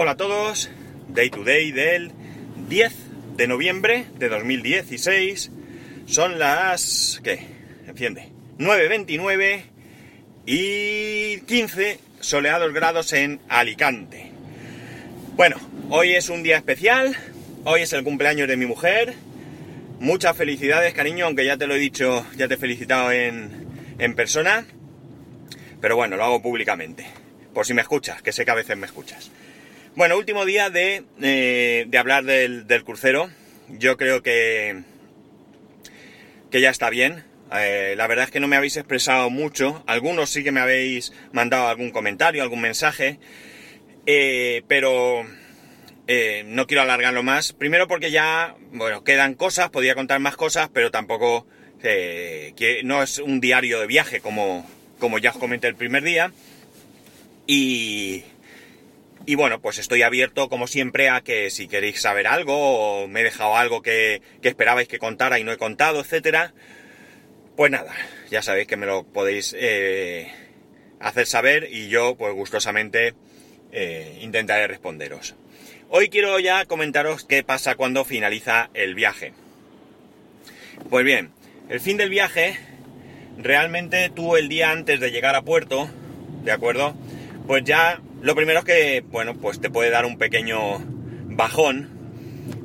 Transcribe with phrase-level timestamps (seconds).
[0.00, 0.70] Hola a todos,
[1.08, 2.12] Day to Day del
[2.68, 2.92] 10
[3.36, 5.50] de noviembre de 2016.
[6.06, 7.20] Son las...
[7.24, 7.40] ¿qué?
[7.84, 8.28] Enciende.
[8.58, 9.62] 9.29
[10.46, 14.30] y 15 soleados grados en Alicante.
[15.34, 15.56] Bueno,
[15.90, 17.16] hoy es un día especial,
[17.64, 19.14] hoy es el cumpleaños de mi mujer.
[19.98, 23.66] Muchas felicidades, cariño, aunque ya te lo he dicho, ya te he felicitado en,
[23.98, 24.64] en persona.
[25.80, 27.04] Pero bueno, lo hago públicamente.
[27.52, 29.32] Por si me escuchas, que sé que a veces me escuchas.
[29.98, 33.30] Bueno, último día de, eh, de hablar del, del, crucero.
[33.68, 34.84] Yo creo que,
[36.52, 37.24] que ya está bien.
[37.52, 39.82] Eh, la verdad es que no me habéis expresado mucho.
[39.88, 43.18] Algunos sí que me habéis mandado algún comentario, algún mensaje.
[44.06, 45.26] Eh, pero
[46.46, 47.52] no quiero alargarlo más.
[47.52, 51.44] Primero porque ya, bueno, quedan cosas, podía contar más cosas, pero tampoco
[51.82, 54.64] que no es un diario de viaje como,
[55.00, 56.30] como ya os comenté el primer día.
[57.48, 58.22] Y,
[59.28, 63.20] y bueno, pues estoy abierto como siempre a que si queréis saber algo o me
[63.20, 66.54] he dejado algo que, esperabais que contara y no he contado, etcétera,
[67.54, 67.94] pues nada,
[68.30, 70.32] ya sabéis que me lo podéis eh,
[70.98, 73.12] hacer saber y yo pues gustosamente
[73.70, 75.34] eh, intentaré responderos.
[75.90, 79.34] Hoy quiero ya comentaros qué pasa cuando finaliza el viaje.
[80.88, 81.32] Pues bien,
[81.68, 82.58] el fin del viaje,
[83.36, 85.90] realmente tú el día antes de llegar a puerto,
[86.44, 86.96] ¿de acuerdo?
[87.46, 90.78] Pues ya lo primero es que, bueno, pues te puede dar un pequeño
[91.26, 91.88] bajón,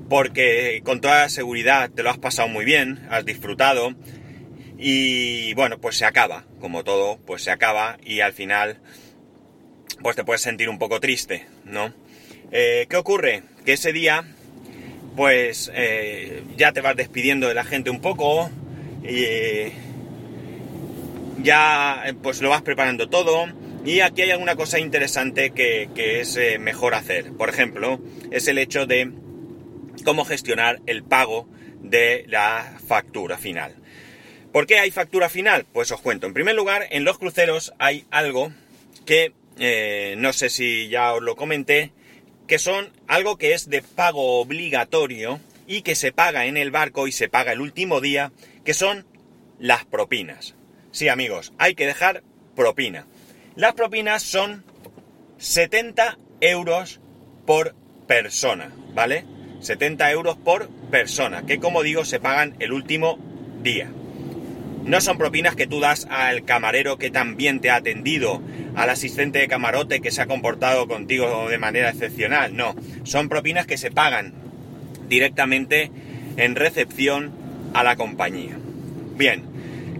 [0.10, 3.94] porque con toda seguridad te lo has pasado muy bien, has disfrutado,
[4.78, 8.80] y bueno, pues se acaba, como todo, pues se acaba, y al final,
[10.02, 11.94] pues te puedes sentir un poco triste, ¿no?
[12.52, 13.44] Eh, ¿Qué ocurre?
[13.66, 14.26] Que ese día,
[15.16, 18.50] pues eh, ya te vas despidiendo de la gente un poco,
[19.04, 19.72] y eh,
[21.42, 23.48] ya pues lo vas preparando todo,
[23.86, 27.32] y aquí hay alguna cosa interesante que, que es eh, mejor hacer.
[27.34, 28.00] Por ejemplo,
[28.32, 29.12] es el hecho de
[30.06, 31.48] cómo gestionar el pago
[31.82, 33.76] de la factura final.
[34.52, 35.66] ¿Por qué hay factura final?
[35.74, 36.28] Pues os cuento.
[36.28, 38.54] En primer lugar, en los cruceros hay algo
[39.06, 41.92] que eh, no sé si ya os lo comenté,
[42.48, 47.08] que son algo que es de pago obligatorio y que se paga en el barco
[47.08, 48.32] y se paga el último día,
[48.66, 49.06] que son
[49.60, 50.56] las propinas.
[50.92, 52.24] Sí, amigos, hay que dejar
[52.56, 53.08] propina.
[53.56, 54.64] Las propinas son
[55.38, 57.00] 70 euros
[57.46, 57.76] por
[58.08, 59.26] persona, ¿vale?
[59.60, 63.20] 70 euros por persona, que como digo se pagan el último
[63.62, 63.92] día.
[64.86, 68.42] No son propinas que tú das al camarero que también te ha atendido,
[68.76, 72.76] al asistente de camarote que se ha comportado contigo de manera excepcional, no.
[73.04, 74.34] Son propinas que se pagan
[75.08, 75.92] directamente
[76.38, 77.32] en recepción
[77.76, 78.58] a la compañía.
[79.16, 79.44] Bien,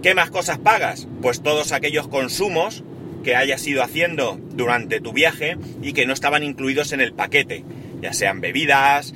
[0.02, 1.06] ¿qué más cosas pagas?
[1.22, 2.83] Pues todos aquellos consumos
[3.24, 7.64] que hayas ido haciendo durante tu viaje y que no estaban incluidos en el paquete,
[8.00, 9.14] ya sean bebidas,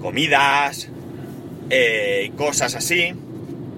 [0.00, 0.88] comidas,
[1.70, 3.12] eh, cosas así,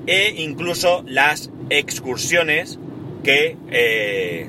[0.06, 2.78] e incluso las excursiones
[3.22, 4.48] que, eh,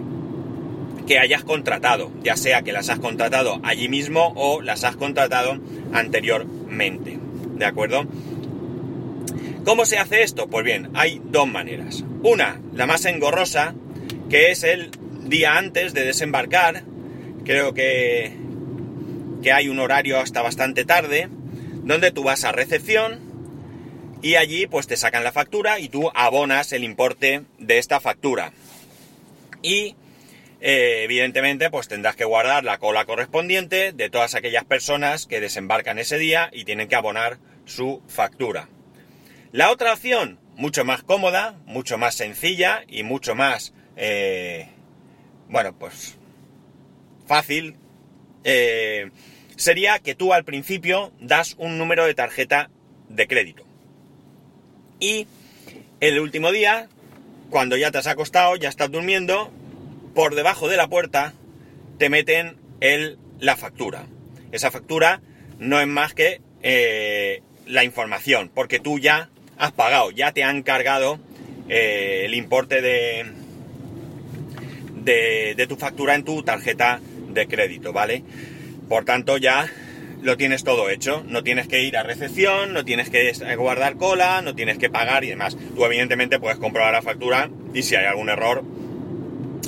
[1.08, 5.58] que hayas contratado, ya sea que las has contratado allí mismo o las has contratado
[5.92, 7.18] anteriormente,
[7.56, 8.06] ¿de acuerdo?
[9.66, 10.48] ¿Cómo se hace esto?
[10.48, 12.04] Pues bien, hay dos maneras.
[12.24, 13.76] Una, la más engorrosa,
[14.30, 14.92] que es el
[15.24, 16.84] día antes de desembarcar.
[17.46, 18.32] Creo que,
[19.42, 21.30] que hay un horario hasta bastante tarde,
[21.84, 23.30] donde tú vas a recepción
[24.22, 28.52] y allí pues te sacan la factura y tú abonas el importe de esta factura.
[29.62, 29.96] Y
[30.62, 36.00] eh, evidentemente pues tendrás que guardar la cola correspondiente de todas aquellas personas que desembarcan
[36.00, 38.68] ese día y tienen que abonar su factura.
[39.52, 44.70] La otra opción, mucho más cómoda, mucho más sencilla y mucho más, eh,
[45.50, 46.18] bueno, pues
[47.28, 47.76] fácil,
[48.44, 49.10] eh,
[49.56, 52.70] sería que tú al principio das un número de tarjeta
[53.10, 53.64] de crédito.
[55.00, 55.28] Y
[56.00, 56.88] el último día,
[57.50, 59.52] cuando ya te has acostado, ya estás durmiendo,
[60.14, 61.34] por debajo de la puerta
[61.98, 64.06] te meten el, la factura.
[64.52, 65.22] Esa factura
[65.60, 70.64] no es más que eh, la información, porque tú ya has pagado, ya te han
[70.64, 71.20] cargado
[71.68, 73.26] eh, el importe de,
[75.56, 78.24] de, tu factura en tu tarjeta de crédito, ¿vale?
[78.88, 79.70] Por tanto, ya
[80.22, 81.24] lo tienes todo hecho.
[81.28, 85.24] No tienes que ir a recepción, no tienes que guardar cola, no tienes que pagar
[85.24, 85.58] y demás.
[85.76, 88.64] Tú evidentemente puedes comprobar la factura y si hay algún error,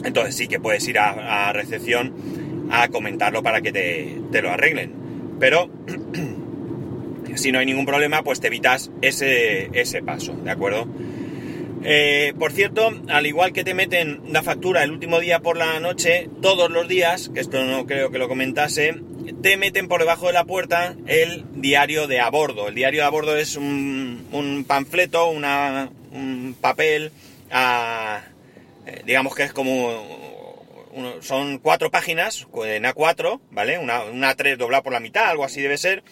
[0.03, 4.49] entonces sí que puedes ir a, a recepción a comentarlo para que te, te, lo
[4.51, 4.93] arreglen.
[5.39, 5.69] Pero
[7.35, 10.87] si no hay ningún problema, pues te evitas ese, ese paso, ¿de acuerdo?
[11.83, 15.79] Eh, por cierto, al igual que te meten la factura el último día por la
[15.79, 18.95] noche, todos los días, que esto no creo que lo comentase,
[19.41, 22.67] te meten por debajo de la puerta el diario de a bordo.
[22.67, 27.11] El diario de a bordo es un, panfleto, un papel,
[27.51, 30.65] eh, digamos que es como...
[31.21, 33.79] son cuatro páginas en A4, ¿vale?
[33.79, 36.03] Una, una A3 doblada por la mitad, algo así debe ser,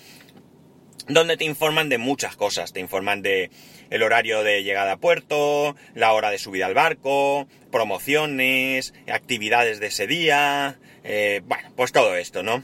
[1.10, 2.72] donde te informan de muchas cosas.
[2.72, 3.50] Te informan de
[3.90, 9.88] el horario de llegada a puerto, la hora de subida al barco, promociones, actividades de
[9.88, 12.64] ese día, eh, bueno, pues todo esto, ¿no?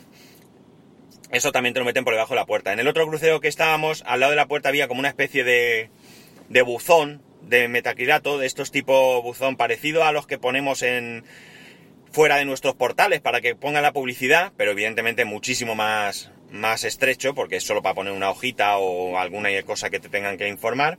[1.32, 2.72] Eso también te lo meten por debajo de la puerta.
[2.72, 5.44] En el otro crucero que estábamos, al lado de la puerta había como una especie
[5.44, 5.90] de,
[6.50, 11.24] de buzón de metacrilato, de estos tipo buzón parecido a los que ponemos en
[12.12, 17.36] fuera de nuestros portales para que ponga la publicidad, pero evidentemente muchísimo más, más estrecho,
[17.36, 20.98] porque es solo para poner una hojita o alguna cosa que te tengan que informar.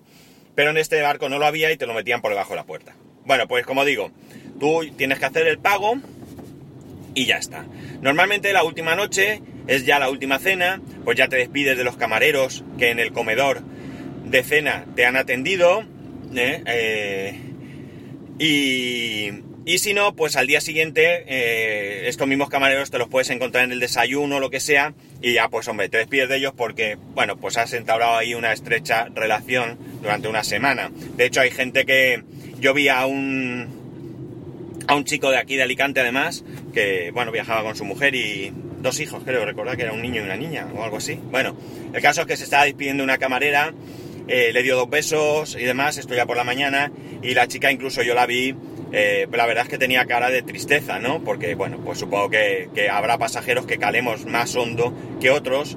[0.55, 2.65] Pero en este barco no lo había y te lo metían por debajo de la
[2.65, 2.95] puerta.
[3.25, 4.11] Bueno, pues como digo,
[4.59, 5.97] tú tienes que hacer el pago
[7.15, 7.67] y ya está.
[8.01, 11.97] Normalmente la última noche es ya la última cena, pues ya te despides de los
[11.97, 13.63] camareros que en el comedor
[14.25, 15.83] de cena te han atendido.
[16.35, 16.63] ¿eh?
[16.67, 17.41] Eh,
[18.39, 19.31] y,
[19.67, 23.65] y si no, pues al día siguiente eh, estos mismos camareros te los puedes encontrar
[23.65, 26.53] en el desayuno o lo que sea y ya pues hombre, te despides de ellos
[26.57, 30.93] porque, bueno, pues has entablado ahí una estrecha relación durante una semana.
[31.17, 32.23] De hecho hay gente que...
[32.61, 33.67] Yo vi a un...
[34.87, 38.53] a un chico de aquí de Alicante además, que, bueno, viajaba con su mujer y
[38.81, 41.19] dos hijos, creo, recordar que era un niño y una niña o algo así.
[41.31, 41.57] Bueno,
[41.93, 43.75] el caso es que se estaba despidiendo una camarera,
[44.29, 47.73] eh, le dio dos besos y demás, esto ya por la mañana, y la chica
[47.73, 48.55] incluso yo la vi
[48.93, 51.23] eh, la verdad es que tenía cara de tristeza, ¿no?
[51.23, 55.77] Porque, bueno, pues supongo que, habrá pasajeros que calemos más hondo que otros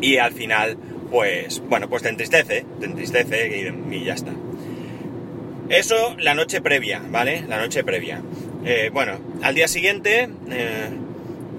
[0.00, 0.76] y al final,
[1.10, 4.32] pues, bueno, pues te entristece, te entristece y, ya está.
[5.68, 7.44] Eso la noche previa, ¿vale?
[7.48, 8.20] La noche previa.
[8.64, 10.28] Eh, bueno, al día siguiente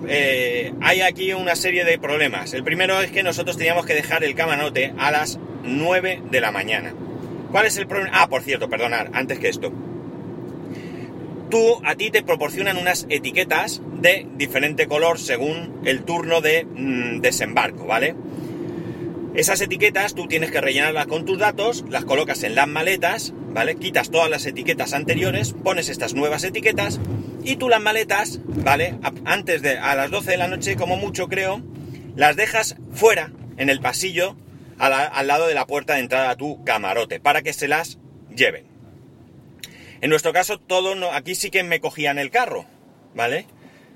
[0.07, 2.53] eh, hay aquí una serie de problemas.
[2.53, 6.51] El primero es que nosotros teníamos que dejar el camanote a las 9 de la
[6.51, 6.93] mañana.
[7.51, 8.11] ¿Cuál es el problema?
[8.13, 9.71] Ah, por cierto, perdonar, antes que esto
[11.53, 17.19] tú, a ti te proporcionan unas etiquetas de diferente color según el turno de mm,
[17.21, 18.15] desembarco, ¿vale?
[19.35, 23.75] Esas etiquetas tú tienes que rellenarlas con tus datos, las colocas en las maletas, ¿vale?
[23.75, 26.99] Quitas todas las etiquetas anteriores, pones estas nuevas etiquetas
[27.43, 28.97] y tú las maletas, ¿vale?
[29.23, 31.61] Antes de a las 12 de la noche, como mucho creo,
[32.15, 34.35] las dejas fuera, en el pasillo,
[34.79, 37.99] al lado de la puerta de entrada a tu camarote, para que se las
[38.35, 38.72] lleven.
[40.03, 42.65] En nuestro caso, todo aquí sí que me cogían el carro,
[43.15, 43.45] ¿vale?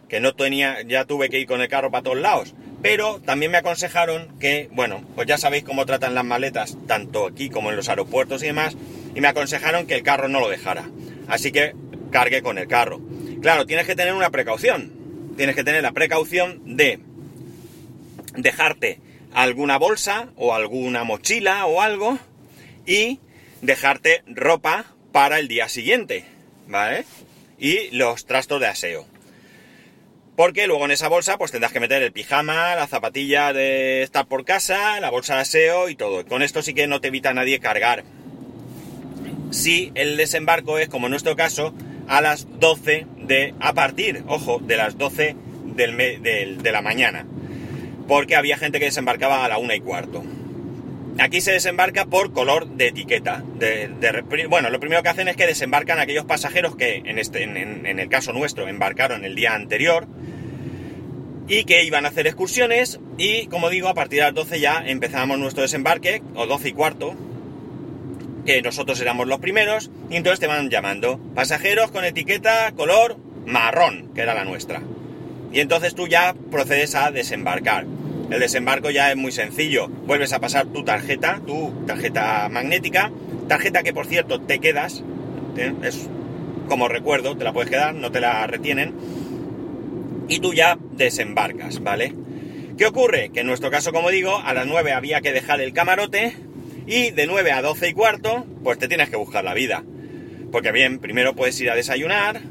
[0.07, 2.55] Que no tenía, ya tuve que ir con el carro para todos lados.
[2.81, 7.49] Pero también me aconsejaron que, bueno, pues ya sabéis cómo tratan las maletas, tanto aquí
[7.49, 8.77] como en los aeropuertos y demás,
[9.15, 10.89] y me aconsejaron que el carro no lo dejara.
[11.27, 11.75] Así que
[12.09, 13.01] cargué con el carro.
[13.41, 14.93] Claro, tienes que tener una precaución.
[15.35, 17.01] Tienes que tener la precaución de
[18.33, 19.01] dejarte
[19.33, 22.17] alguna bolsa o alguna mochila o algo
[22.85, 23.19] y
[23.61, 24.85] dejarte ropa
[25.17, 26.25] para el día siguiente,
[26.67, 27.03] ¿vale?
[27.57, 29.07] Y los trastos de aseo.
[30.35, 34.27] Porque luego en esa bolsa pues tendrás que meter el pijama, la zapatilla de estar
[34.27, 36.23] por casa, la bolsa de aseo y todo.
[36.27, 38.03] Con esto sí que no te evita nadie cargar.
[39.49, 41.73] Si el desembarco es, como en nuestro caso,
[42.07, 43.55] a las 12 de...
[43.59, 45.35] a partir, ojo, de las 12
[45.65, 47.25] del, de la mañana.
[48.07, 50.23] Porque había gente que desembarcaba a la una y cuarto.
[51.19, 53.43] Aquí se desembarca por color de etiqueta.
[54.49, 58.09] Bueno, lo primero que hacen es que desembarcan aquellos pasajeros que, en, este, en, el
[58.09, 60.07] caso nuestro, embarcaron el día anterior
[61.47, 64.83] y que iban a hacer excursiones y, como digo, a partir de las 12 ya
[64.85, 67.15] empezábamos nuestro desembarque, o 12 y cuarto,
[68.45, 74.11] que nosotros éramos los primeros, y entonces te van llamando pasajeros con etiqueta color marrón,
[74.13, 74.83] que era la nuestra.
[75.51, 77.85] Y entonces tú ya procedes a desembarcar.
[78.29, 79.87] El desembarco ya es muy sencillo.
[79.87, 83.11] Vuelves a pasar tu tarjeta, tu tarjeta magnética,
[83.47, 85.03] tarjeta que por cierto te quedas,
[85.57, 85.73] ¿eh?
[85.83, 86.09] es
[86.67, 88.93] como recuerdo, te la puedes quedar, no te la retienen,
[90.27, 92.13] y tú ya desembarcas, ¿vale?
[92.77, 93.29] ¿Qué ocurre?
[93.33, 96.35] Que en nuestro caso, como digo, a las 9 había que dejar el camarote
[96.85, 99.83] y de 9 a 12 y cuarto, pues te tienes que buscar la vida.
[100.51, 102.41] Porque bien, primero puedes ir a desayunar,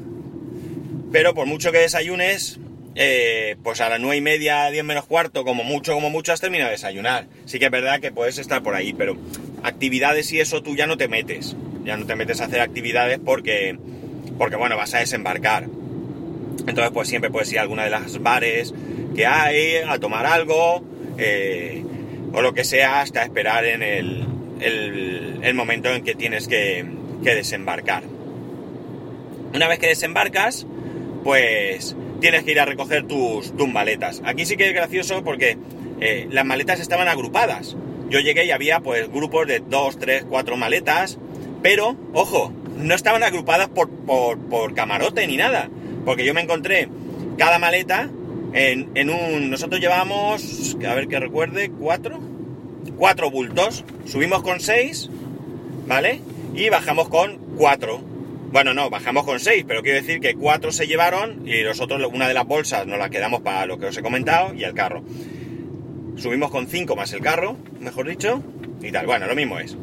[1.11, 2.59] pero por mucho que desayunes,
[2.99, 6.41] eh, pues a las nueve y media, diez menos cuarto, como mucho, como mucho, has
[6.41, 7.27] terminado de desayunar.
[7.45, 9.15] Sí que es verdad que puedes estar por ahí, pero
[9.61, 11.55] actividades y eso tú ya no te metes.
[11.83, 13.77] Ya no te metes a hacer actividades porque,
[14.39, 15.65] porque bueno, vas a desembarcar.
[16.67, 18.73] Entonces, pues siempre puedes ir a alguna de las bares
[19.15, 20.83] que hay, a tomar algo,
[21.19, 21.83] eh,
[22.33, 24.25] o lo que sea, hasta esperar en el,
[24.59, 26.83] el, momento en que tienes que,
[27.23, 28.01] que desembarcar.
[29.53, 30.65] Una vez que desembarcas,
[31.23, 34.21] pues tienes que ir a recoger tus, tus maletas.
[34.25, 35.57] Aquí sí que es gracioso porque
[35.99, 37.75] eh, las maletas estaban agrupadas.
[38.09, 41.17] Yo llegué y había pues grupos de dos, tres, cuatro maletas,
[41.61, 45.69] pero, ojo, no estaban agrupadas por, por, camarote ni nada,
[46.05, 46.87] porque yo me encontré
[47.37, 48.09] cada maleta
[48.53, 49.49] en, en, un...
[49.49, 52.19] Nosotros llevábamos, a ver que recuerde, cuatro,
[52.95, 55.09] cuatro bultos, subimos con seis,
[55.87, 56.21] ¿vale?
[56.53, 58.01] Y bajamos con cuatro.
[58.49, 62.27] Bueno, no, bajamos con seis, pero quiero decir que cuatro se llevaron y nosotros una
[62.27, 65.03] de las bolsas nos la quedamos para lo que os he comentado y el carro.
[66.15, 68.41] Subimos con 5 más el carro, mejor dicho,
[68.81, 69.05] y tal.
[69.05, 69.77] Bueno, lo mismo es.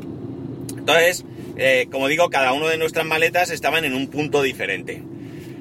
[0.76, 1.24] Entonces,
[1.56, 5.02] eh, como digo, cada uno de nuestras maletas estaban en un punto diferente.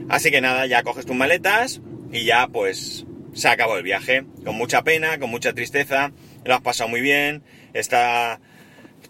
[0.09, 1.81] Así que nada, ya coges tus maletas
[2.11, 4.23] y ya pues se acabó el viaje.
[4.43, 6.11] Con mucha pena, con mucha tristeza.
[6.43, 7.43] Lo has pasado muy bien,
[7.73, 8.39] está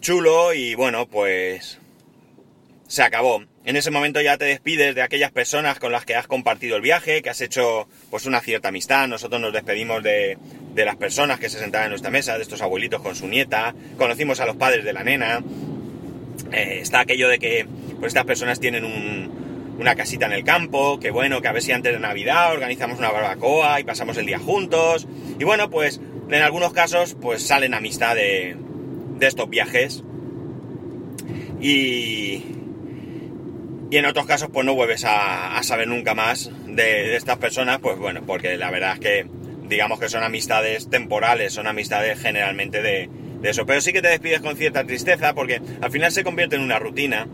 [0.01, 1.79] chulo y bueno, pues
[2.93, 3.43] se acabó.
[3.65, 6.83] En ese momento ya te despides de aquellas personas con las que has compartido el
[6.83, 9.07] viaje, que has hecho pues una cierta amistad.
[9.07, 10.37] Nosotros nos despedimos de,
[10.75, 13.73] de las personas que se sentaban en nuestra mesa, de estos abuelitos con su nieta.
[13.97, 15.41] Conocimos a los padres de la nena.
[16.51, 17.65] Eh, está aquello de que
[17.99, 21.71] pues estas personas tienen una casita en el campo, que bueno, que a ver si
[21.71, 25.07] antes de Navidad organizamos una barbacoa y pasamos el día juntos.
[25.39, 28.55] Y bueno, pues en algunos casos pues salen amistad de,
[29.17, 30.03] de estos viajes.
[31.59, 32.52] Y,
[33.93, 37.95] y en otros casos, pues no vuelves a, saber nunca más de, estas personas, pues
[37.99, 39.27] bueno, porque la verdad es que
[39.69, 43.07] digamos que son amistades temporales, son amistades generalmente de,
[43.43, 43.67] eso.
[43.67, 46.79] Pero sí que te despides con cierta tristeza porque al final se convierte en una
[46.79, 47.27] rutina.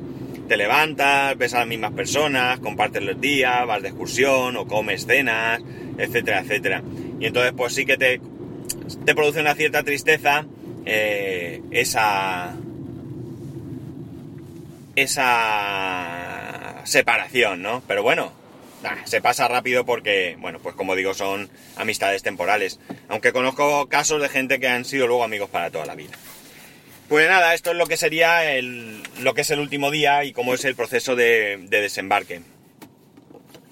[0.49, 5.05] Te levantas, ves a las mismas personas, compartes los días, vas de excursión o comes
[5.05, 5.61] cenas,
[5.97, 6.83] etcétera, etcétera.
[7.21, 8.19] Y entonces pues sí que te,
[9.05, 10.45] te produce una cierta tristeza
[10.85, 12.53] eh, esa
[14.97, 16.28] esa
[16.83, 17.83] separación, ¿no?
[17.87, 18.33] Pero bueno,
[19.05, 22.79] se pasa rápido porque, bueno, pues como digo, son amistades temporales.
[23.07, 26.11] Aunque conozco casos de gente que han sido luego amigos para toda la vida.
[27.09, 30.31] Pues nada, esto es lo que sería el, lo que es el último día y
[30.31, 32.41] cómo es el proceso de, desembarque.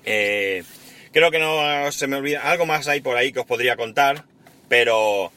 [0.05, 0.63] Eh,
[1.11, 2.41] creo que no se me olvida.
[2.41, 4.25] Algo más hay por ahí que os podría contar.
[4.67, 5.31] Pero.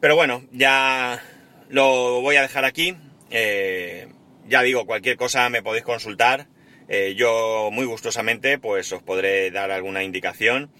[0.00, 1.22] Pero bueno, ya
[1.68, 2.96] lo voy a dejar aquí.
[3.30, 4.08] Eh,
[4.48, 6.46] ya digo, cualquier cosa me podéis consultar.
[6.92, 10.70] Eh, yo muy gustosamente pues os podré dar alguna indicación.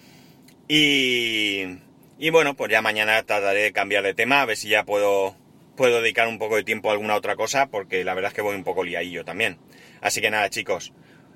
[0.66, 1.78] Y,
[2.18, 5.36] y bueno, pues ya mañana trataré de cambiar de tema, a ver si ya puedo,
[5.76, 8.42] puedo dedicar un poco de tiempo a alguna otra cosa, porque la verdad es que
[8.42, 9.58] voy un poco liadillo también.
[10.00, 10.92] Así que nada chicos,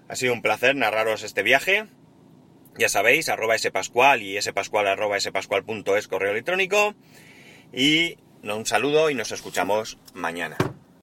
[0.09, 1.87] ha sido un placer narraros este viaje.
[2.77, 6.97] Ya sabéis, arroba spascual y spascual arroba spascual.es correo electrónico.
[7.73, 10.57] Y un saludo y nos escuchamos mañana.